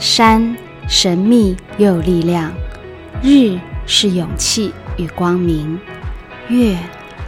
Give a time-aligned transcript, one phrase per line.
[0.00, 0.56] 山
[0.88, 2.50] 神秘又有力量，
[3.22, 5.78] 日是勇气与光明，
[6.48, 6.74] 月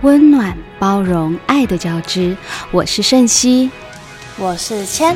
[0.00, 2.34] 温暖包容爱的交织。
[2.70, 3.70] 我是盛熙，
[4.38, 5.14] 我是千。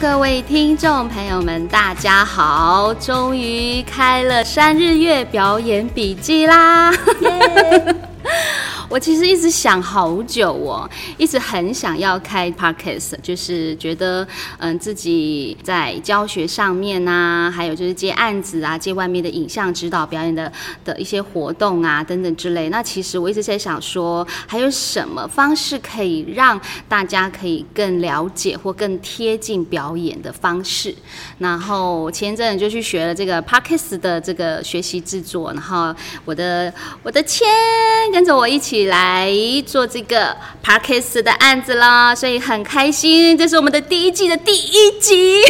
[0.00, 2.94] 各位听众朋友们，大家好！
[2.94, 6.90] 终于开了三日月表演笔记啦！
[8.90, 14.26] 我其实一直想好久哦，一直很想要开 podcast，就是觉得
[14.58, 20.52] 嗯自己在教学上面啊，还有就是接案子啊，接外面的影像指导表演的
[20.84, 22.68] 的一些活动啊等等之类。
[22.68, 30.92] 那其实我一直在想说，还有什么方式可以让大家可以更了解或更贴近表演的方式？
[31.38, 36.74] 然后前一阵就去学了这个 podcast 的这个学习制作，然后我的
[37.04, 37.46] 我的签
[38.12, 38.79] 跟着我一起。
[38.86, 39.32] 来
[39.66, 45.42] 做这个 Parkes 的案子啦，所以很开心，这是我们的第一季的第一集。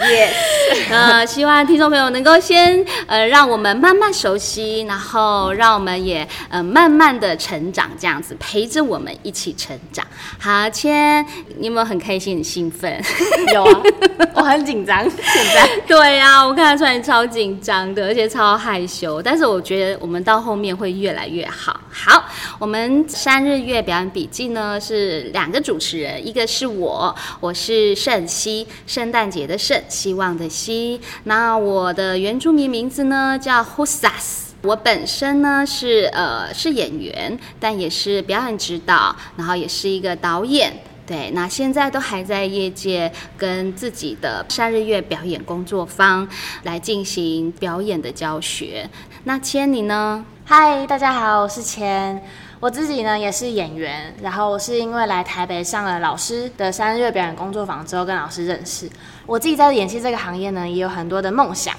[0.00, 0.30] 耶！
[0.90, 10.06] 呃，希望听众朋友能够先呃，让我们慢慢熟悉，然后让我们也呃慢慢的成长，这样子陪着我们一起成长。
[10.38, 11.24] 好，千，
[11.58, 13.02] 你有没有很开心、很兴奋？
[13.52, 13.82] 有啊，
[14.34, 15.02] 我很紧张。
[15.02, 19.22] 现在 对呀，我看得出来你超紧张的，而且超害羞。
[19.22, 21.80] 但是我觉得我们到后面会越来越好。
[21.90, 22.24] 好，
[22.58, 29.80] 我们三日月表演笔记呢是两个主持人，一个是我，我是圣熙，圣诞节的圣。
[29.88, 34.44] 希望的希，那我的原住民名字呢叫 Husas。
[34.62, 40.72] 我本身呢是呃是演员，但也是表演指导，然后也是一个导演。
[41.06, 46.28] 对，那现在都还在业界跟自己的三日月表演工作坊
[46.64, 48.90] 来进行表演的教学。
[49.22, 50.24] 那千你呢？
[50.44, 52.20] 嗨，大家好，我是千。
[52.58, 58.88] 我自己呢也是演员，然后是因为来台北上了老师的三日月表演工作坊之后跟老师认识。
[59.26, 61.74] 我自己在演戏这个行业呢也有很多的梦想。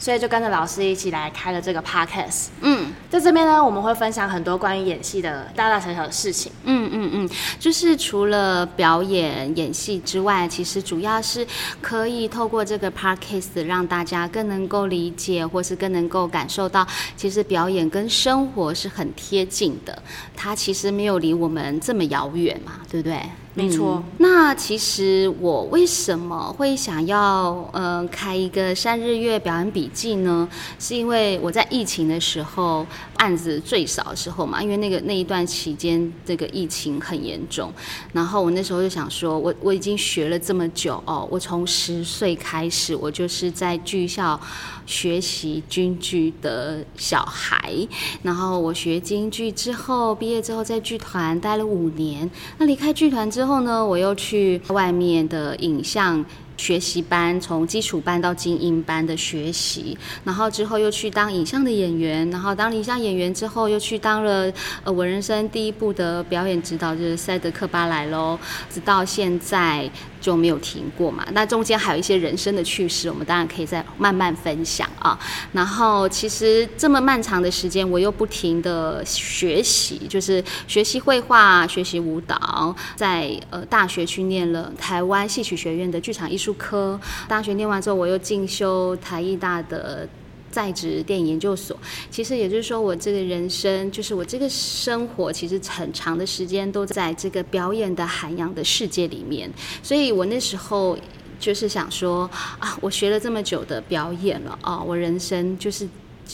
[0.00, 2.46] 所以就跟着老师一起来开了这个 podcast。
[2.62, 6.50] 嗯，在这边呢，我们会分享很多关于演戏的大大小小的事情。
[6.64, 11.46] 嗯嗯嗯，就是除了表演演戏之外，其实主要是
[11.82, 20.02] 可以透过这个 podcast 让大家更能够理解，或是更能够感受到，其实表演跟生活是很贴近的。
[20.34, 23.20] 它其实没有离我们这么遥远嘛，对不对？
[23.52, 30.48] 没错，那其实我为什么会想要呃开一个三日月表演笔记呢？
[30.78, 37.72] 是因为我在疫情的时候案子最少的时候嘛，因为那个那一段期间这个疫情很严重，
[38.12, 44.40] 然后我那时候就想说，我我已经学了这么久哦，我从十岁开始，我就是在剧校
[44.86, 47.74] 学习京剧的小孩，
[48.22, 56.22] 然后我学京剧之后毕业之后在剧团待了五年，那离开剧团之之后呢，我又去外面的影像
[56.58, 64.52] 学习班，从基础班到精英班的学习，然后之后又去当影像的演员，然后当影像演员之后，又去当了
[64.84, 69.90] 呃我人生第一部的表演指导，就是《塞德克巴莱》喽，直到现在。
[70.20, 71.26] 就没有停过嘛？
[71.32, 75.18] 那中间还有一些人生的趣事，我们当然可以再慢慢分享啊。
[75.52, 87.00] 然后其实这么漫长的时间，我又不停的学习，就是学习绘画、学习舞蹈，在呃大学去念了台湾戏曲学院的剧场艺术科。
[87.26, 90.08] 大学念完之后，我又进修台艺大的。
[90.50, 91.76] 在职电影研究所，
[92.10, 99.50] 其实也就是说，我这个人生，就是我这个生活，其实很长的时间都在这个表演的涵养的世界里面。
[99.82, 100.98] 所以我那时候
[101.38, 102.28] 就是想说
[102.58, 105.88] 啊，我学了这么久的表演了啊，我人生就是，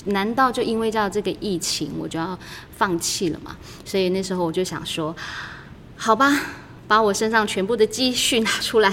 [0.06, 2.38] 难道就因为叫这个疫情，我就要
[2.76, 3.56] 放弃了吗？
[3.84, 5.14] 所以那时候我就想说，
[5.94, 6.40] 好吧，
[6.88, 8.92] 把我身上全部的积蓄拿出来，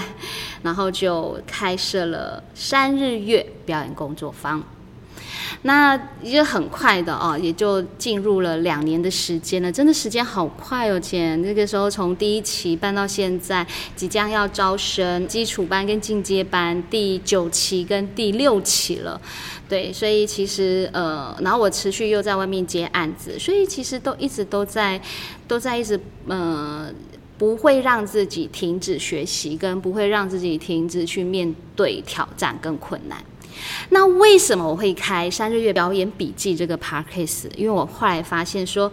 [0.62, 4.62] 然后就开设了三日月表演工作坊。
[5.62, 11.34] 那也很快的哦，也就进入了两年的时间了，真的时间好快哦，姐。
[11.36, 13.66] 那个时候从第一期办到现在，
[13.96, 19.20] 即将要招生基础班跟进阶班第九期跟第六期了，
[19.68, 25.00] 对，所以其实呃，然后我持续又在外面接案子，所以其实都一直都在
[25.48, 26.88] 都在一直呃，
[27.38, 33.18] 不会让自己停止学习，跟不会让自己停止去面对挑战跟困难。
[33.90, 38.90] 那为什么我会开三日月表演笔记这个 p a r k a s 因为我后来发现说，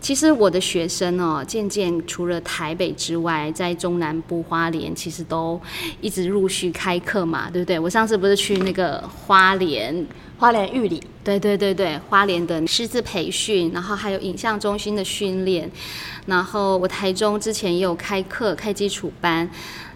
[0.00, 5.60] 其实我的学生哦，渐渐除了台北之外，在中南部花莲，其实都
[6.00, 7.78] 一直陆续开课嘛，对不对？
[7.78, 10.06] 我上次不是去那个花莲，
[10.38, 15.70] 花莲玉里，对对对对，花莲的师资培训，然后还有影像中心的训练，
[16.26, 19.48] 然后我台中之前也有开课，开基础班。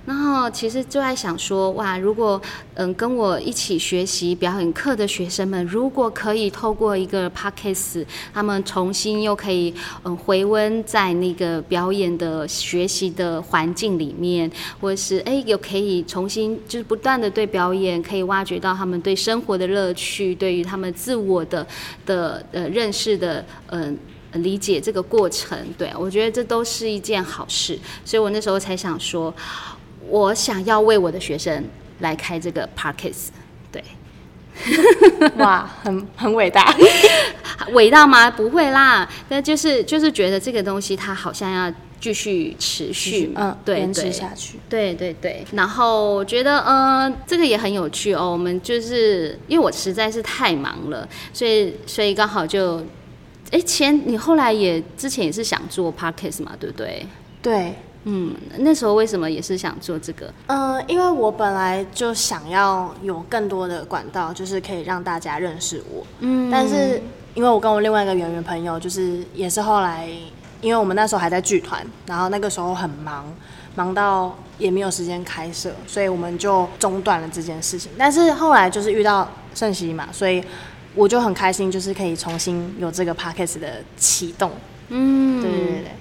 [0.08, 2.40] 然后其实就在想说，哇，如果
[2.76, 9.74] 嗯跟我一起学习表演课的学生们，如果可以透过一个 podcast，他们重新又可以
[10.04, 14.50] 嗯回温在那个表演的学习的环境里面，
[14.80, 21.66] 或者是哎有可以重新就是不断的对表演可以挖掘到他们对生活的乐趣，对于他们自我的
[22.06, 23.98] 的呃认识的嗯。
[24.34, 29.34] 理解这个过程，对我觉得这都是一件好事，所以我那时候才想说。
[30.08, 31.64] 我想要为我的学生
[32.00, 33.28] 来开这个 parkes，
[33.70, 33.82] 对，
[35.38, 36.74] 哇，很很伟大，
[37.72, 38.30] 伟大吗？
[38.30, 45.44] 不会啦，但就是就是觉得这个东西它好像要继续持续，嗯，对，坚持下去，对对对。
[45.52, 48.30] 然后觉得，嗯，这个也很有趣哦。
[48.30, 52.80] 我们就是因为我实在是太忙了，所以所以刚好就，
[53.50, 57.04] 哎，前你后来也之前也是想做 p a r k a s 嘛，对不对？
[57.42, 57.74] 对。
[58.10, 60.32] 嗯，那时候为什么也是想做这个？
[60.46, 66.06] 嗯，因为我本来就想要有更多的管道，就是可以让大家认识我。
[66.20, 67.02] 嗯，但是
[67.34, 70.08] 因为我跟我另外一个演员朋友，就是也是后来，
[70.62, 73.26] 因为我们那时候还在剧团，然后那个时候很忙，
[73.74, 77.92] 忙到也没有时间开设，所以我们就中断了这件事情。
[77.98, 80.42] 但是后来就是遇到盛熙嘛，所以
[80.94, 84.50] 我就很开心，就是可以重新有这个 p a c k a g e 的启动。
[84.88, 85.92] 嗯，对对对对。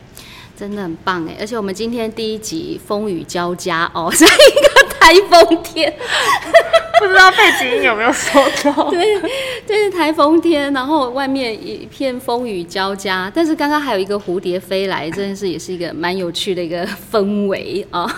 [0.57, 1.38] 真的很棒哎！
[1.39, 5.94] 而且我们今天第一集风雨交加哦， 是一个台风天，
[7.00, 8.89] 不知道背景音有没有收到？
[8.89, 9.21] 对，
[9.68, 18.12] 这是台风天，然后外面一片风雨交加，但是刚刚还有一个蝴蝶飞来，真的是也是一个蛮有趣的一个氛围啊。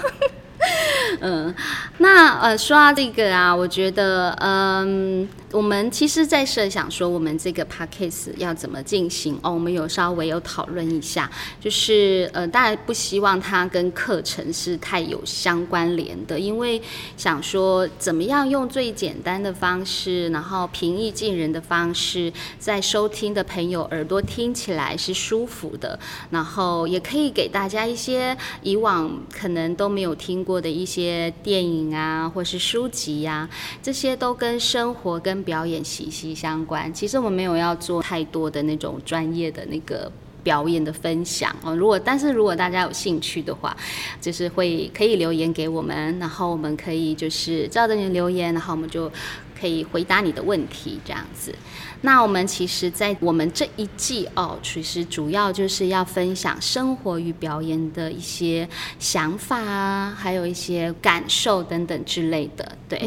[1.21, 1.53] 嗯，
[1.99, 11.29] 那呃，说到这个啊，我觉得，嗯，我们其实，在设想说我们这个 p a c k a g e 要怎么进行哦，我们有稍微有讨论一下，
[11.61, 16.81] 就是呃，大家不希望它跟课程是太有相关联的，因为
[17.17, 25.97] 想说怎么样用最简单的方式，然后平易近人的方式，在收听的朋友耳朵听起来是舒服的，
[26.29, 31.31] 然后也可以给大家一些以往可能都没有听过的一些。
[31.43, 33.49] 电影啊，或是书籍呀，
[33.81, 36.93] 这些都跟生活跟表演息息相关。
[36.93, 40.11] 其实我们没有要做太多的那种专业的那个
[40.43, 41.75] 表演的分享哦。
[41.75, 43.75] 如果但是如果大家有兴趣的话，
[44.21, 49.11] 就是会可以留言给我们，然后我们可以就是照着你留言，然后我们就
[49.59, 51.53] 可以回答你的问题这样子。
[52.01, 58.67] 那我们其实，在我们这一季哦，其实主要就是要分享生活与表演的一些
[58.99, 62.77] 想法啊，还有一些感受等等之类的。
[62.87, 62.97] 对，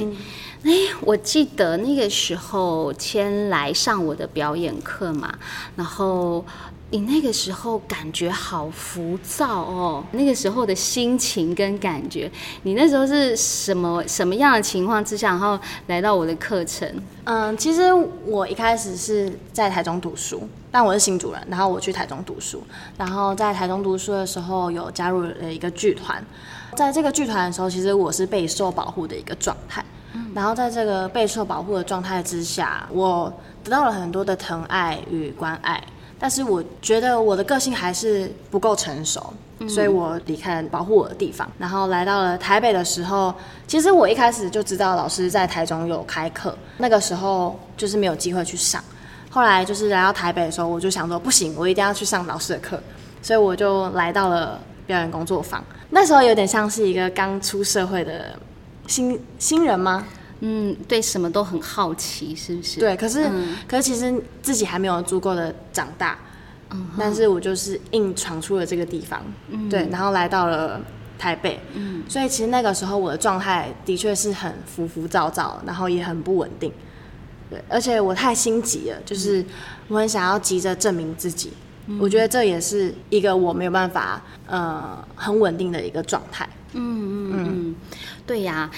[0.65, 5.39] 哎，我记得那个时候先来上我的表演课嘛，
[5.75, 6.45] 然后。
[6.93, 12.31] 你那个时候感觉好浮躁哦，那个时候的心情跟感觉，
[12.65, 16.87] 你那时候是什么什么样的情况之下，然后来到我的课程？
[17.25, 17.91] 嗯，其实
[18.27, 22.63] 我一开始是在台中读书，但我是新主人，然后我去台中读书，
[22.99, 26.23] 然后在台中读书的时候有加入了一个剧团，
[26.77, 29.83] 在这个剧团的时候，其实我是备受保护的一个状态，
[30.35, 33.33] 然后在这个备受保护的状态之下，我
[33.65, 35.83] 得到了很多的疼爱与关爱。
[36.23, 39.35] 但是我觉得我的个性还是不够成熟，
[39.69, 43.35] 所以我离开了保护我的地方，然后来到了台北的时候，
[43.67, 48.81] 其实我一开始就知道老师在台中有开课，那个时候就是没有机会去上。
[49.31, 52.81] 后来就是来到台北的时候，我就想说不行，我一定要去上老师的课，
[53.21, 55.61] 所以我就来到了表演工作坊。
[55.91, 58.39] 那时候有点像是一个刚出社会的
[58.87, 60.07] 新新人吗？
[60.45, 62.81] 嗯，对，什么都很好奇，是不是？
[62.81, 63.31] 对，可是，
[63.69, 66.19] 可是其实自己还没有足够的长大，
[66.71, 70.81] 嗯，但是我就是硬闯出了这个地方，嗯，对，然后来到了
[71.17, 76.73] 台北，嗯，所以其实那个时候我的状态的确是很浮浮躁躁，然后也很不稳定，
[77.49, 79.45] 对，而且我太心急了，就是
[79.87, 81.53] 我很想要急着证明自己，
[82.01, 87.47] 我觉得这也是一个我没有办法，呃，很稳定的一个状态，嗯嗯。
[87.47, 87.77] 嗯，
[88.27, 88.69] 对呀。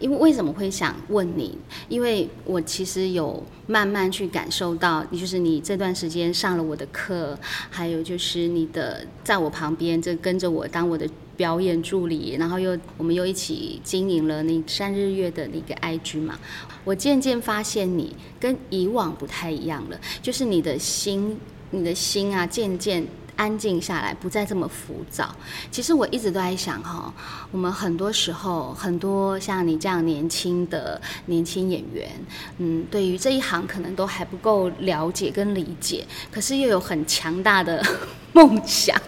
[0.00, 1.56] 因为为什么会想问你？
[1.88, 7.38] 因为我其实有慢慢去感受到，就是你这段时间上了我的课，
[7.70, 16.38] 还有就是你的在我旁边，这跟着我当我的表演助理，然后又我们又一起经营了那三日月的那个 IG 嘛。
[16.84, 21.38] 我渐渐发现你跟以往不太一样了，就是你的心，
[21.70, 23.06] 你的心啊，渐渐。
[23.38, 25.32] 安静下来，不再这么浮躁。
[25.70, 27.14] 其实我一直都在想哈，
[27.52, 32.10] 我们很多时候，很多像你这样年轻的年轻演员，
[32.58, 37.80] 嗯，对于这一行可能都还不够了解跟理解，可是又有很强大的
[38.34, 39.00] 梦想、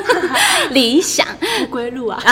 [0.72, 1.26] 理想。
[1.58, 2.22] 不归路啊！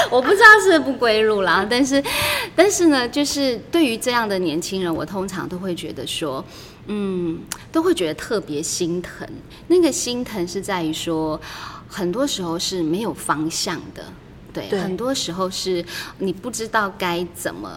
[0.10, 2.02] 我不知道是不归路啦，但是，
[2.56, 6.44] 但是呢，就是对于这样的年轻人，我通常都会觉得说，
[6.86, 7.38] 嗯，
[7.70, 9.28] 都会觉得特别心疼。
[9.68, 11.40] 那个心疼是在于说，
[11.88, 14.04] 很多时候是没有方向的，
[14.52, 15.84] 对，对很多时候是
[16.18, 17.70] 你不知道该怎么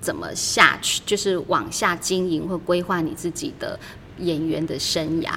[0.00, 3.78] 怎么下去，就是往下经营或规划你自己的。
[4.20, 5.30] 演员的生涯，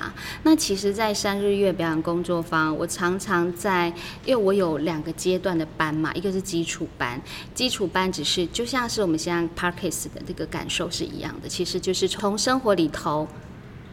[0.43, 3.87] 那其实，在三日月表演工作坊，我常常在，
[4.25, 7.21] 因为我有两个阶段的班嘛，一个是基础班，
[7.53, 13.27] 基础班只是就像是我们现在 Parkes 的这个感受是一样的，其实就是从生活里头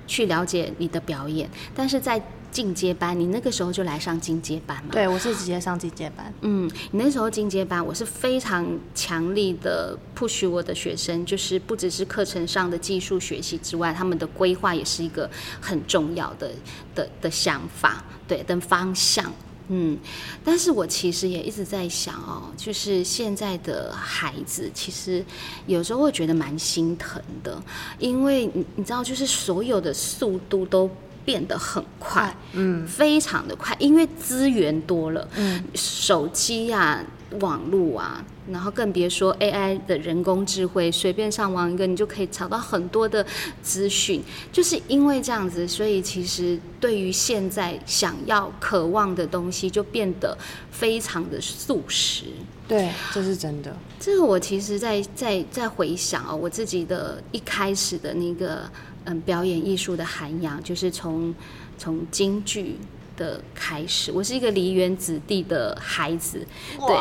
[0.07, 2.21] 去了解你的表演，但是在
[2.51, 15.31] 进阶班，你那个时候就来上进阶班嘛，对我是直接上进阶班，嗯，你那时候进阶班，我是非常强力的 push 我的学生，就是不只是课程上的技术学习之外，他们的规划也是一个
[15.61, 16.51] 很重要的
[16.95, 19.33] 的的想法，对的方向。
[19.73, 19.97] 嗯，
[20.45, 25.25] 但是我其实也一直在想哦，就是现在的孩子，其实
[25.69, 27.63] 有时候会觉得蛮心疼的，
[28.01, 30.91] 因为你你知道，就是所有的速度都
[31.31, 37.01] 变得很快，嗯，非常的快，因为资源多了，嗯，手机啊、
[37.39, 43.25] 网络啊，然后更别说 AI 的人工智慧，随便上网一个，你就可以找到很多的
[43.63, 44.21] 资讯。
[44.51, 50.37] 就是因为这样子，所以其实对于现在想要、渴望的东西，就变得
[50.73, 52.25] 非常的速食。
[52.67, 53.73] 对，这是真的。
[54.01, 58.63] 这个我其实在在在回想哦，我自己的一开始的那个
[59.05, 61.35] 嗯表演艺术的涵养，就是从
[61.79, 62.77] 从京剧
[63.17, 64.11] 的开始。
[64.13, 66.47] 我是一个梨园子弟的孩子，
[66.87, 66.97] 对，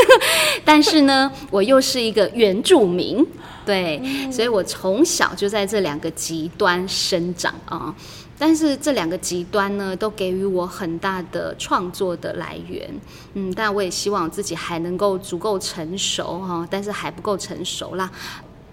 [0.64, 3.26] 但是呢，我又是一个原住民，
[3.64, 7.94] 对，所以我从小就在这两个极端生长啊。
[8.42, 12.90] 但是这两个极端呢，都给予我很大的创作的来源，
[13.34, 18.10] 嗯，但我也希望自己还能够足够成熟哈，但是还不够成熟啦。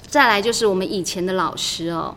[0.08, 2.16] 再来就是我们以前的老师哦，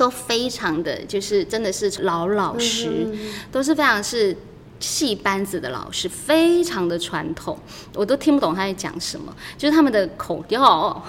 [0.00, 3.06] 都非常的就是真的是老老实，
[3.52, 4.34] 都是非常是
[4.80, 7.56] 戏班子的老师，非常的传统，
[7.94, 11.02] 我都听不懂他在讲什么，就是他们的口调、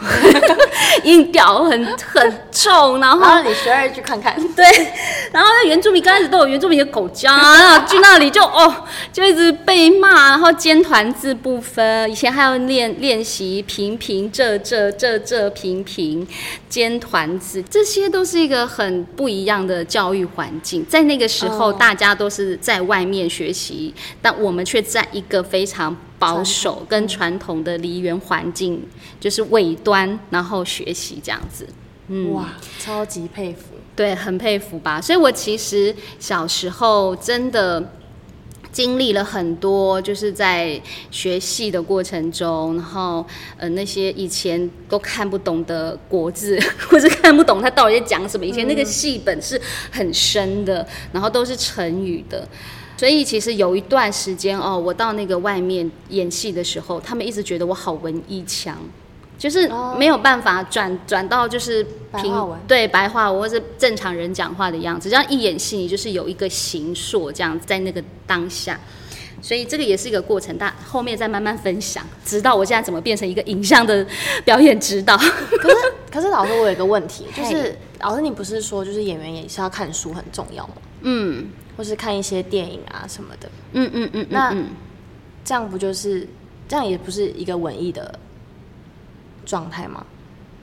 [1.04, 4.66] 音调很很重，然后你学二句看看， 对，
[5.32, 16.28] 然后那原住民刚开始都有原住民的口交，然后去那里就哦，就一直被骂，然后尖团字不分，以前还要练练习平平仄仄仄仄平平
[16.68, 20.86] 尖团字，这些都是一个很不一样的教育环境。
[20.90, 23.61] 在那个时候，哦大家都是在外面学习，
[24.22, 28.82] 但我们却在一个非常保守跟传统的梨园环境，
[29.20, 31.68] 就是尾端，然后学习这样子。
[32.08, 32.50] 嗯，哇，
[32.80, 33.75] 超级佩服。
[33.96, 35.00] 对，很佩服吧。
[35.00, 37.91] 所以我其实小时候真的
[38.72, 43.25] 经历了很多，就是在学戏的过程中，然后
[43.58, 48.46] 呃那些以前都看不懂的国字， 或是看不懂他到底在讲什么。
[48.46, 49.60] 以前那个戏本是
[49.91, 52.48] 很深的，然后都是成语的。
[53.01, 58.77] 所以其实有一段时间哦，我到那个外面演戏的时候，他们一直觉得我好文艺腔，
[59.39, 61.84] 就是哦没有办法转转到就是
[62.17, 68.79] 平白对白话文或是正常人讲话的样子，这样一演戏你就是有一个形塑这样在那个当下。
[69.41, 74.05] 所以这个也是一个过程，但后面再慢慢分享，直到我现在怎么变成一个影像的
[74.46, 75.17] 表演指导。
[75.17, 75.75] 可是
[76.12, 80.74] 可是老师，我有一个问题， 就是老师，你不是说就是演员也是要看书很重要吗？
[81.01, 81.50] 嗯
[81.81, 84.67] 或是看一些电影啊什么的，嗯嗯嗯，那嗯
[85.43, 86.27] 这样不就是
[86.69, 88.19] 这样也不是一个文艺的
[89.47, 90.05] 状态吗？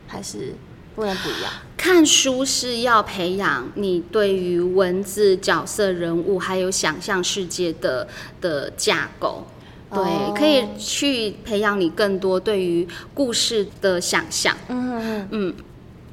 [0.07, 0.55] 还是
[0.95, 1.53] 不能不一样？
[1.77, 8.07] 看书是要培养你对于文字、角色、人物还有想象世界的
[8.41, 9.45] 的架构。
[9.91, 14.57] 对，哦可以去培养你更多对于故事的想象。
[14.69, 15.55] 嗯嗯嗯，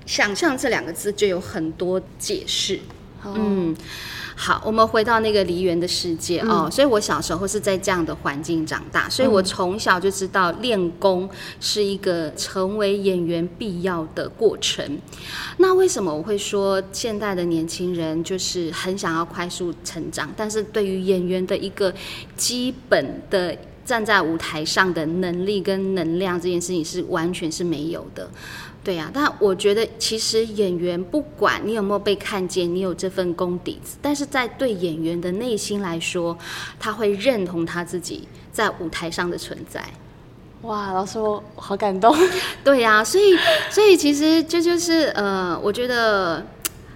[0.08, 2.80] 想象这两个字就有很多解释。
[3.24, 3.76] 嗯，嗯，
[4.36, 6.70] 好，我们回到那个梨园的世界嗯哦。
[6.70, 15.00] 所以我小时候是在这样的环境长大，所以我从小就知道练功是一个成为演员必要的过程。
[15.58, 21.94] 那为什么我会说现代的年轻人就是很想要快速成长，但是对于演员的一个
[22.36, 28.28] 基本的站在舞台上的能力跟能量这件事情是完全是没有的。
[28.84, 36.38] 对呀、但我觉得其实演员不管你有没有被看见，你有这份功底，但是在对演员的内心来说，
[36.80, 39.84] 他会认同他自己在舞台上的存在。
[40.62, 42.16] 哇，老师我好感动。
[42.64, 43.36] 对呀、所以
[43.72, 46.46] 所以其实这就是呃，我觉得。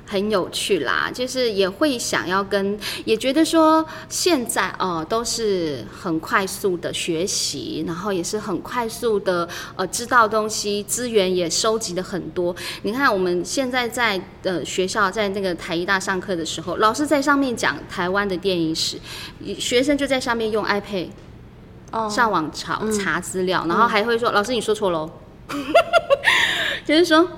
[0.10, 12.56] 很有趣啦，就是也会想要跟，也觉得说现在哦、都是很快速的学习，然后也是很快速的呃知道东西，资源也收集的很多。
[12.82, 18.98] 你看我们现在在呃学校在那个台医大上课的时候，老师在上面讲台湾的电影史，
[19.60, 21.10] 学生就在上面用 iPad
[21.92, 25.08] 哦上网查查资料，然后还会说：“老师，你说错喽。
[26.86, 27.30] ”就是说，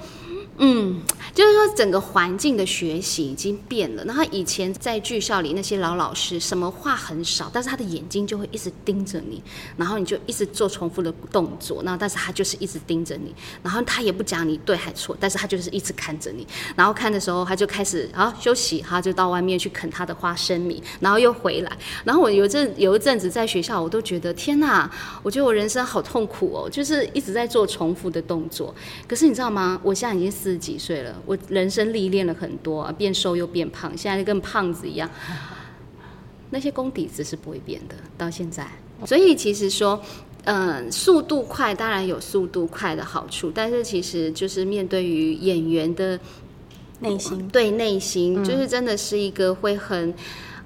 [0.58, 1.02] 嗯，
[1.34, 4.04] 就是说整个环境的学习已经变了。
[4.06, 9.42] 然后以前在剧校里那些老老师，什么话很少，但是他的眼睛就会一直盯着你，
[9.78, 13.34] 然后你就一直做重复的动作，然后但是他就是一直盯着你，
[13.64, 16.46] 然后他也不讲你对还错，但是他就是一直看着你。
[16.76, 21.78] 然后看的时候，他就开始啊休息，他就到外面去啃他的花生米，然后又回来。
[22.04, 24.90] 然后我有阵有一阵子在学校，我都觉得天哪，
[25.24, 28.74] 我觉得我人生好痛苦哦，就是一直在做重复的动作。
[29.08, 29.80] 可是你知道吗？
[29.84, 35.10] 我现在已经四十几岁了，我人生历练了很多，啊变瘦又变胖，现在跟胖子一样。
[36.54, 38.68] 那些功底子是不会变的，到现在。
[39.06, 40.02] 所以其实说，
[40.44, 46.20] 嗯，速度快当然有速度快的好处，但是其实就是面对于演员的
[47.00, 50.14] 内心对内心，就是真的是一个会很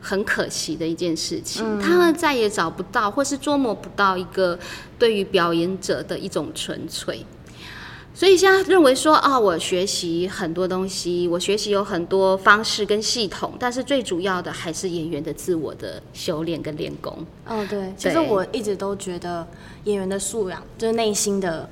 [0.02, 1.80] 很可惜的一件事情。
[1.80, 4.58] 他们再也找不到，或是捉摸不到一个
[4.98, 7.24] 对于表演者的一种纯粹。
[8.16, 17.14] 所以现在认为说啊，我学习很多东西，我学习有很多方式跟系统，但是最主要的还是演员的自我的修炼跟练功。
[17.46, 19.46] 哦，对，其实我一直都觉得
[19.84, 21.70] 演员的素养就是内心的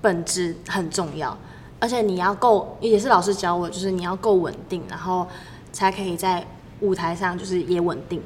[0.00, 1.36] 本质很重要，
[1.78, 5.28] 而且你要够，也是老师教我，就是你要够稳定，然后
[5.72, 6.46] 才可以在
[6.80, 8.22] 舞台上就是也稳定。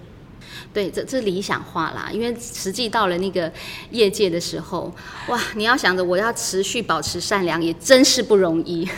[0.73, 3.51] 对，这这理想化啦，因为实际到了那个
[3.91, 4.93] 业界的时候，
[5.29, 8.89] 哇，你要想着我要持续保持善良，也真是不容易。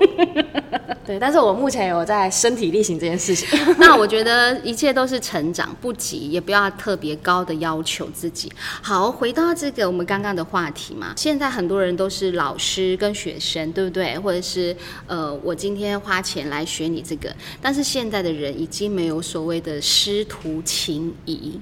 [1.06, 3.48] 对，但是我目前有在身体力行这件事情。
[3.78, 8.52] 那我觉得一切都是成长，不急，也不要特别高的要求自己。
[8.80, 14.16] 好，回到这个我们刚刚的话题嘛，现在很多人都是老师跟学生，对不对？
[14.18, 21.60] 或者是呃，我今天花钱来学你这个，但是现在的人已经没有所谓的师徒情谊。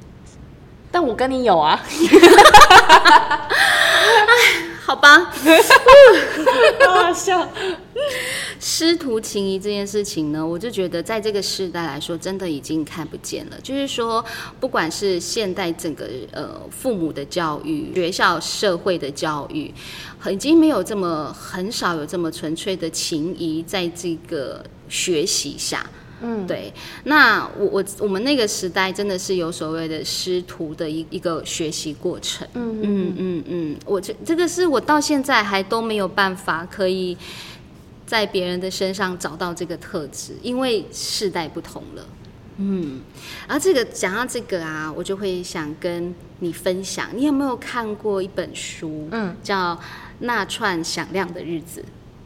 [0.91, 1.79] 但我跟你有啊，
[4.89, 5.19] 好吧，
[6.87, 7.47] 好好笑。
[8.59, 13.61] 师徒情谊这件事情呢，我就觉得在这个时代来说，真的已经看不见了。
[13.63, 14.25] 就是说，
[14.59, 19.71] 不管是现代整个呃父母的教育、学校社会的教育，
[20.31, 25.85] 已经没有这么很少有这么纯粹的情谊在这个学习下。
[26.21, 26.73] 嗯，对，
[27.05, 32.47] 那我我我们那个时代真的是有所谓的师徒的一一个学习过程。
[32.55, 37.17] 嗯嗯嗯嗯，我这这个是我到现在还都没有办法可以
[38.07, 42.07] 在别人的身上找到这个特质，因为世代不同了。
[42.57, 43.01] 嗯，
[43.47, 49.07] 而这个讲到这个啊，我就会想跟你分享，你有没有看过一本书？
[49.13, 49.77] 嗯，叫
[50.19, 51.85] 《那串响亮的日子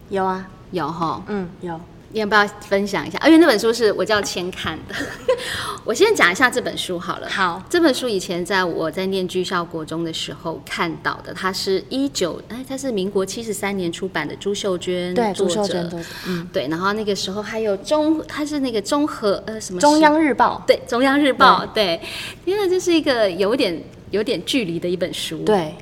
[0.08, 1.22] 有啊，》，有哈？
[1.28, 1.78] 嗯，有。
[2.12, 3.18] 你要不要分享一下？
[3.26, 4.94] 因为那本书是我叫千看的。
[5.84, 7.28] 我先讲一下这本书好了。
[7.28, 15.72] 好，这本书以前在我在念剧校国中的时候看到的，它是一九哎，它是民国七十三年出版的，朱秀娟对，朱作者。
[15.72, 22.00] 秀珍都是，嗯，对，然后那个时候还有中，它是那个综合呃什么中央日报，对中央日报对，
[22.44, 25.38] 因为这是一个有点有点距离的一本书。
[25.38, 25.74] 对，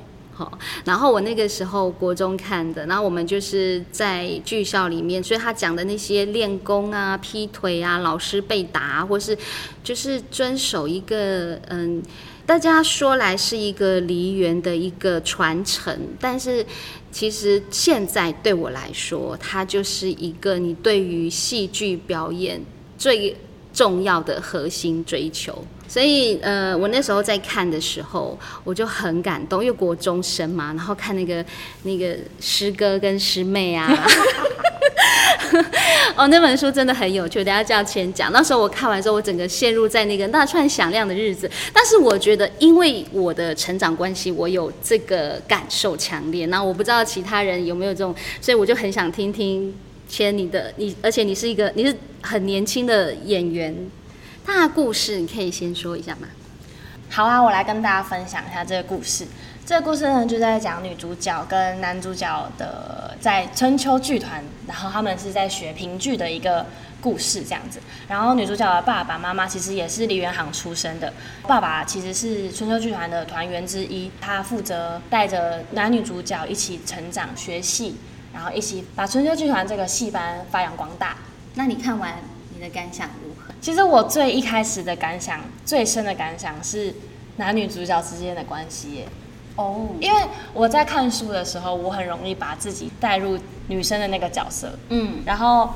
[0.85, 9.37] 然后我那个时候国中看的，然后我们就是在剧校里面，所以他讲的那些练功啊、劈腿啊、老师被打、或是
[9.83, 12.01] 就是遵守一个嗯，
[12.45, 16.65] 大家说来是一个梨园的一个传承，但是
[17.11, 22.61] 其实现在对我来说，它就是一个你对于戏剧表演
[22.97, 23.35] 最
[23.81, 25.65] 重要的核心追求。
[25.87, 31.43] 所以，呃，我那时候在看的时候，我就很感动，因为国中生嘛，然后看那个
[31.81, 33.91] 那个师哥跟师妹啊，
[36.15, 38.31] 哦，那本书真的很有趣，等下就要先讲。
[38.31, 41.49] 那时候我看完之后，我整个陷入在那个那串响亮的日子。
[41.73, 46.45] 但是我觉得，因为我的成长关系，我有这个感受强烈。
[46.45, 49.73] 那我不知道其他人有没有这种，所以我就很想听听
[50.11, 53.73] 且你的你，而且你是一个你是很年轻的演员，
[54.45, 56.27] 他的故事你可以先说一下吗？
[57.09, 59.25] 好啊，我来跟大家分享一下这个故事。
[59.65, 66.65] 这个故事呢，就在讲女主角跟男主角的在春秋剧团，然后他们是在学评剧的一个
[66.99, 67.79] 故事这样子。
[68.09, 71.13] 然后女主角的爸爸妈妈其实也是梨园行出身的，
[71.47, 77.95] 爸爸其实是春秋剧团的团员之一，他负责带着男女主角一起成长学戏，
[78.33, 81.15] 然后一起把春秋剧团这个戏班发扬光大。
[81.55, 82.15] 那你看完
[82.55, 83.53] 你的感想如何？
[83.61, 86.93] 其实我最一开始的感想，最深的感想是
[87.37, 89.07] 男女主角之间的关系耶。
[89.57, 90.17] 哦，因为
[90.53, 95.69] 我在看书的时候，我很容易把自己带入女生的那个角色，嗯，然后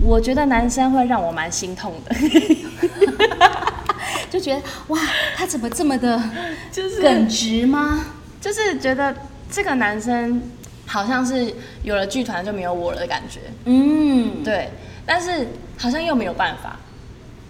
[0.00, 2.14] 我觉得男生会让我蛮心痛的，
[4.30, 4.98] 就觉得哇，
[5.36, 6.22] 他怎么这么的
[6.70, 8.06] 就是耿直吗？
[8.40, 9.14] 就是觉得
[9.50, 10.40] 这个男生
[10.86, 14.70] 好像是有了剧团就没有我了的感觉，嗯，对，
[15.04, 16.78] 但是好像又没有办法，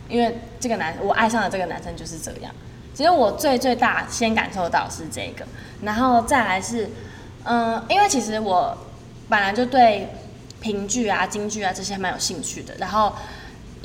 [0.09, 2.53] 因为这个男我爱上的这个男生就是这样。
[2.95, 5.47] 其实我最最大先感受到是这个，
[5.83, 6.89] 然后再来是，
[7.45, 8.77] 嗯，因为其实我
[9.29, 10.09] 本来就对
[10.61, 13.15] 评剧啊、京剧啊这些蛮有兴趣的，然后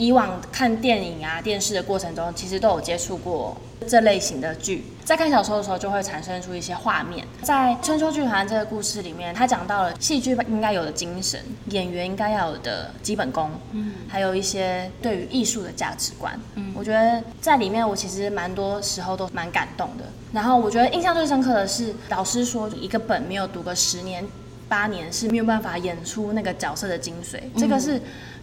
[0.02, 3.56] 以往看电影啊、电视的过程中，其实都有接触过
[3.88, 4.84] 这类型的剧。
[5.06, 7.24] 在看小说的时候，就会产生出一些画面。
[7.44, 16.34] 在春秋剧团这个故事里面，他讲到了戏剧应该有的精神，演员应该要有的基本功，嗯，还有一些对于艺术的价值观。
[16.56, 20.06] 嗯，我觉得在里面，我其实蛮多时候都蛮感动的。
[20.34, 24.26] 然后我觉得印象最深刻的是，老师说一个本没有读个十年
[24.68, 28.02] 八年是没有办法演出那个角色的精髓，这个是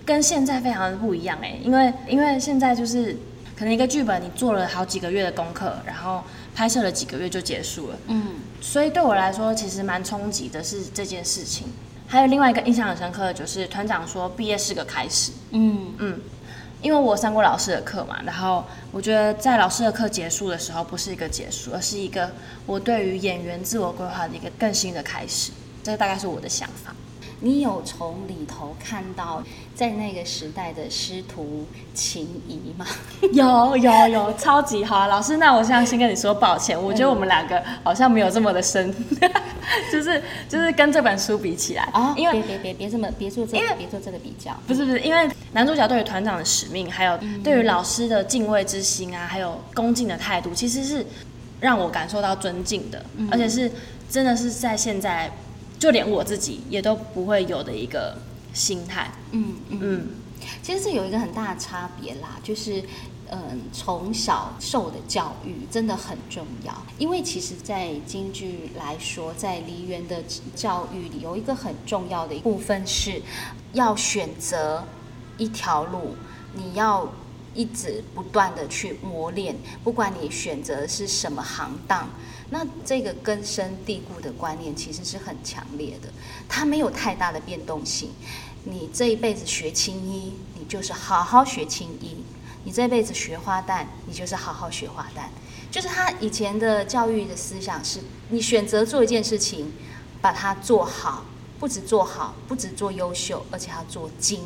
[0.08, 3.14] 跟现在非常的不一样哎，因为因为现在就是
[3.54, 11.66] 可能一个剧本你做了好几个月的功课，然后拍摄了几个月就结束了，嗯，所以对我来说其实蛮冲击的是这件事情。
[12.06, 16.18] 还有另外一个印象很深刻的就是团长说毕业是个开始，嗯嗯，
[16.80, 22.30] 因为我上过老师的课嘛，然后我觉得在老师的课结束的时候，不是一个结束，而是一个
[22.64, 25.52] 我对于演员自我规划的一个更新的开始。
[25.84, 26.94] 这大概是我的想法。
[27.40, 29.42] 你有从里头看到
[29.74, 32.84] 在那个时代的师徒情谊吗？
[33.32, 35.06] 有有有，超级好啊！
[35.06, 38.92] 老师，那我现在先跟你说抱歉，我觉得我们两个好像没有这么的深，
[39.92, 51.06] 就是就是跟这本书比起来啊，因为别别别别这么别做这因为别做这个比较，不是不是，因为男主角对于团长的使命，还有对于老师的敬畏之心啊，还有恭敬的态度，其实是
[51.60, 53.70] 让我感受到尊敬的，而且是
[54.10, 55.30] 真的是在现在，
[55.78, 58.16] 就连我自己也都不会有的一个
[58.52, 59.10] 心态。
[59.32, 59.78] 嗯嗯。
[59.80, 60.08] 嗯，
[60.62, 62.82] 其实是有一个很大的差别啦，就是，
[63.30, 66.72] 嗯，从小受的教育真的很重要。
[66.96, 70.22] 因为其实，在京剧来说，在梨园的
[70.54, 73.20] 教育里，有一个很重要的一部分是，
[73.72, 74.84] 要选择
[75.36, 76.14] 一条路，
[76.54, 77.12] 你要
[77.54, 82.08] 一直不断的去磨练，不管你选择是什么行当。
[82.50, 86.08] 那这个根深蒂固的观念其实是很强烈的，
[86.48, 88.10] 它没有太大的变动性。
[88.64, 92.16] 你这一辈子学青衣，你就是好好学青衣；
[92.64, 95.28] 你这辈子学花旦，你就是好好学花旦。
[95.70, 99.70] 就是他以前的教育的思想是，你选择做一件事情，
[100.20, 101.24] 把它做好，
[101.60, 104.40] 不止做好，不止做优秀，而且要做精，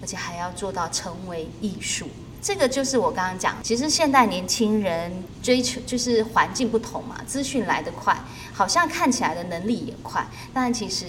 [0.00, 2.08] 而且还要做到成为艺术。
[2.42, 8.18] 这个就是我刚刚讲，其实现代年轻人追求就是环境不同嘛，资讯来得快，
[8.52, 11.06] 好像看起来的能力也快，但其实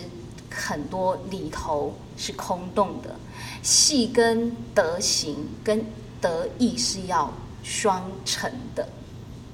[0.52, 3.16] 很多里头是空洞的。
[3.64, 5.84] 戏跟德行跟
[6.22, 8.88] 德艺是要双成的。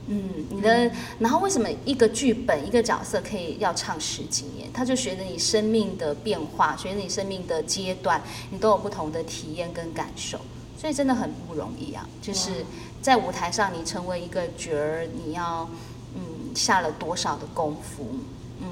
[0.08, 4.68] 嗯，你的，然后为什么一个剧本一个角色可以要唱十几年？
[4.74, 10.40] 他就随着你生命的变化，随着你生命的阶段，你都有不同的体验跟感受。
[10.80, 12.08] 所以真的很不容易啊！
[12.22, 12.66] 就是
[13.02, 15.70] 在舞台上，你成为一个角儿，你要
[16.16, 18.08] 嗯下了多少的功夫？
[18.62, 18.68] 嗯，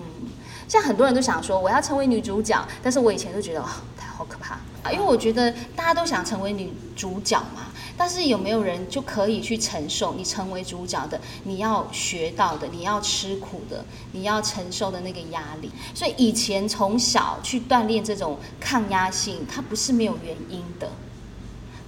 [0.69, 3.67] 像很多人都想说我要成为女主角，但是我以前都觉得哇，
[3.97, 4.91] 太好可怕啊！
[4.93, 7.67] 因为我觉得大家都想成为女主角嘛，
[7.97, 15.69] 但是有没有人就可以去承受你成为主角的，你要学到的，你要吃苦的，你要承受的那个压力？
[15.93, 20.89] 所以以前从小去锻炼这种抗压性，它不是没有原因的。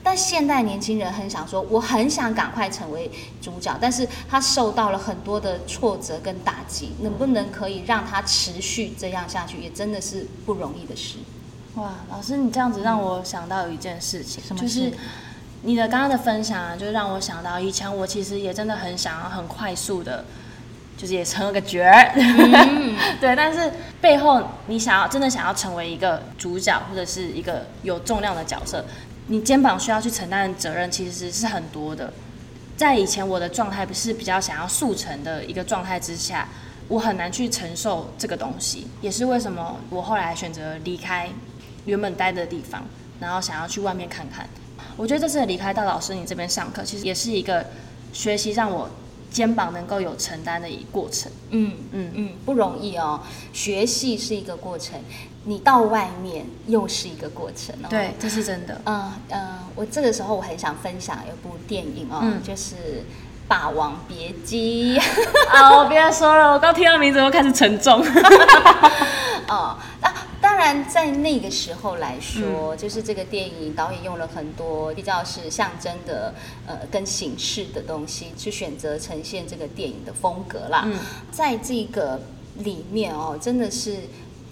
[0.09, 11.19] 但现代年轻人很想说，我很想赶快成为主角，但是他受到了很多的挫折跟打击，能不能可以让他持续这样下去，也真的是不容易的事。
[11.75, 14.91] 哇，老师，你这样子让我想到一件事情，就是
[15.61, 20.25] 你的刚刚的分享啊，就让我想到以前我其实也真的很想要很快速的，
[20.97, 22.11] 就是也成了个角儿，
[23.21, 28.83] 对，但是背后你想要真的想要成为一个主角或者是一个有重量的角色，
[29.29, 32.11] 你肩膀需要去承担的责任其实是很多的。
[32.75, 36.49] 在以前我的状态不是比较想要速成的一个状态之下，
[36.87, 41.29] 我很难去承受这个东西，也是为什么我后来选择离开
[41.85, 42.83] 原本待的地方，
[43.19, 44.49] 然后想要去外面看看。
[44.97, 47.67] 我觉得这次离开到老师你这边上课，其实也是一个
[48.11, 48.89] 学习让我
[49.29, 51.31] 肩膀能够有承担的一过程。
[51.51, 53.21] 嗯嗯嗯，不容易哦。
[53.53, 54.99] 学习是一个过程，
[55.45, 57.87] 你到外面又是一个过程哦。
[57.89, 58.81] 对，这是真的。
[58.85, 62.75] 嗯嗯，我这个时候我很想分享一部电影哦，就是
[63.47, 64.99] 《霸王别姬》。
[65.49, 68.03] 啊，我不要说了，我刚听到名字就开始沉重。
[69.47, 70.13] 哦，那。
[70.41, 76.33] 当然，在那个时候来说，就是这个电影导演用了很多比较是象征的，
[76.65, 80.83] 呃，跟形式的东西去选择呈现这个电影的风格啦。
[80.85, 80.97] 嗯，
[81.29, 82.21] 在这个
[82.59, 83.97] 里面哦，真的是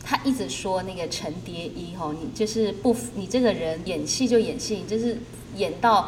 [0.08, 5.18] 他一直说那个陈蝶衣哦，你就是不，你这个人演戏就演戏，你就是
[5.56, 6.08] 演到。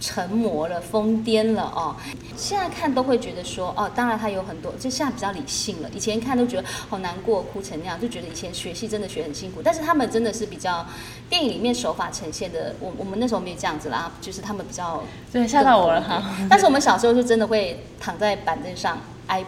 [0.00, 1.96] 成魔了，疯癫了哦！
[2.36, 5.90] 现在看都会觉得说，哦，当然他有很多，就现在比较理性了。
[5.92, 9.60] 以前看都觉得好难过，哭成那样，就觉得以前学戏真的学很辛苦。
[9.60, 10.86] 但是他们真的是比较
[11.28, 16.22] 电影里面手法呈现的，我我们那时候没有这样子啦，就是他们比较对吓到我了哈。
[16.48, 19.44] 但是我们小时候就真的会躺在板凳上挨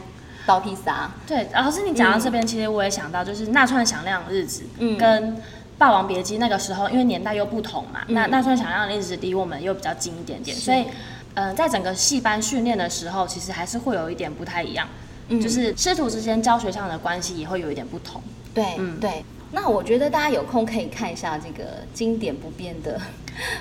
[0.51, 1.11] 刀披萨。
[1.27, 5.37] 对，老师你讲到这边，其实我也想到就是那串响亮的日子，嗯，跟。
[5.83, 10.85] 《霸王别姬》那个时候，因为年代又不同嘛，那那串响亮的日子离我们又比较近一点点，所以，
[11.33, 14.87] 嗯，在整个戏班训练的时候，其实还是会有一点不太一样，
[15.41, 18.21] 就是师徒之间教学上的关系也会有一点不同。
[18.53, 19.25] 对，嗯，对。
[19.53, 23.01] 那我觉得大家有空可以看一下这个经典不变的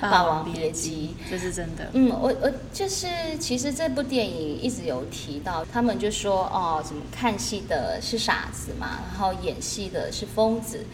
[0.00, 1.88] 霸王别姬》，这是真的。
[1.92, 3.06] 嗯，我我就是
[3.38, 10.84] 其实这部电影一直有提到，他们就说哦，怎么看戏的是傻子嘛，然后演戏的是疯子。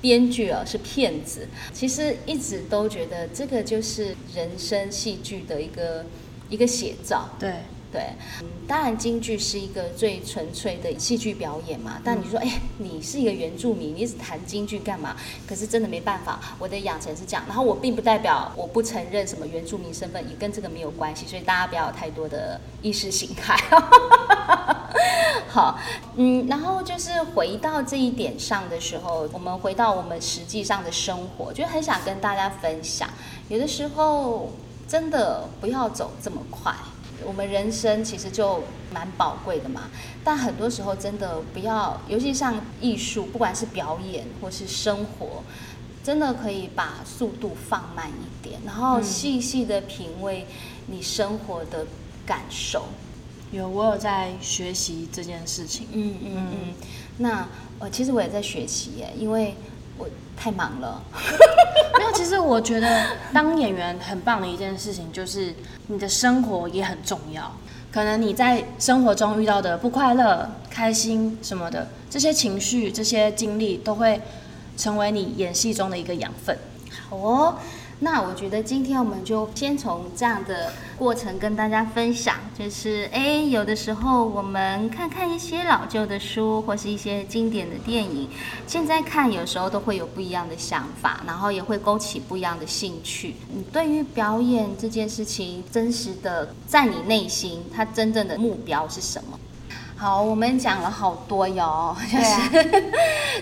[0.00, 6.06] 编剧啊是骗子，其实一直都觉得这个就是人生戏剧的一个
[6.48, 7.28] 一个写照。
[7.36, 7.54] 对
[7.90, 8.02] 对，
[8.42, 12.00] 嗯，当然京剧是一个最纯粹的戏剧表演嘛。
[12.04, 15.16] 但你说，哎，你是一个原住民，你一直谈京剧干嘛？
[15.46, 17.42] 可是真的没办法，我的养成是这样。
[17.46, 21.26] 然后我并不代表我不承认什么原住民身份，也跟这个没有关系。
[21.26, 23.56] 所以大家不要有太多的意识形态。
[25.48, 25.78] 好，
[26.16, 33.08] 嗯，然后就是回到这一点上的时候，我们回到我们实际上的生活，就很想跟大家分享。
[33.48, 34.52] 有的时候
[34.86, 36.74] 真的不要走这么快，
[37.24, 39.90] 我们人生其实就蛮宝贵的嘛。
[40.24, 45.42] 但很多时候真的不要，尤其像艺术，不管是表演或是生活，
[46.02, 50.46] 真的可以把速度放慢一点，然后细细的品味
[50.86, 51.86] 你生活的
[52.26, 52.84] 感受。
[53.50, 55.86] 有，我有在学习这件事情。
[55.92, 56.74] 嗯嗯嗯。
[57.16, 59.54] 那呃，其实我也在学习耶，因为
[59.98, 61.02] 我太忙了。
[61.98, 65.54] 没有，其实我觉得当演员很棒的一件事情，就是
[65.88, 67.52] 你的生活也很重要。
[67.90, 74.20] 可能你在生活中遇到的不快乐、开心什么的，这些情绪、这些经历，都会
[74.76, 76.56] 成为你演戏中的一个养分。
[77.08, 77.54] 好哦。
[78.00, 88.28] 那我觉得今天我们就先从这样的过程跟大家分享，就是哎，有的时候我们看看一些老旧的书或是一些经典的电影，
[88.68, 93.34] 现在看有时候都会有不一样的想法，然后也会勾起不一样的兴趣。
[93.52, 99.38] 你对于表演这件事情，真实的在你内心，它真正的目标是什么？
[100.00, 102.84] 好，我们讲了好多哟，就是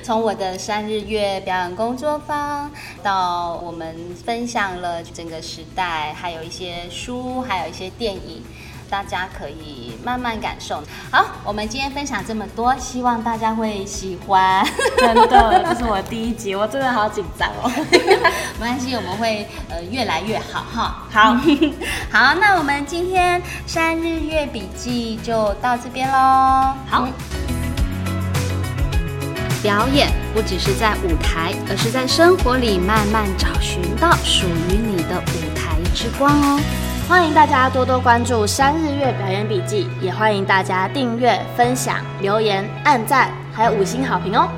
[0.03, 2.71] 从我的三日月表演工作坊，
[3.03, 8.43] 到我们分享了整个时代，还有一些书，还有一些电影。
[8.91, 10.83] 大家可以慢慢感受。
[11.11, 14.67] 好，我们今天分享这么多，希望大家会喜欢。
[14.99, 17.71] 真的，这是我第一集，我真的好紧张哦。
[18.61, 21.07] 没关系，我们会呃越来越好哈。
[21.11, 21.35] 好，
[22.11, 26.75] 好，那我们今天三日月笔记就到这边喽。
[26.89, 27.09] 好。
[29.63, 36.61] 表演不只是在舞台，而是在生活里慢慢找寻到属于你的舞台之光哦。
[37.09, 44.49] 欢迎大家多多关注《山日月表演笔记》，也欢迎大家订阅、分享、留言、按赞，还有五星好评哦。